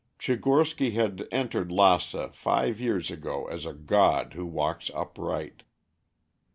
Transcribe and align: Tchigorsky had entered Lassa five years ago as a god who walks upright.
Tchigorsky 0.17 0.93
had 0.93 1.27
entered 1.31 1.71
Lassa 1.71 2.31
five 2.33 2.81
years 2.81 3.11
ago 3.11 3.45
as 3.49 3.67
a 3.67 3.73
god 3.73 4.33
who 4.33 4.47
walks 4.47 4.89
upright. 4.95 5.61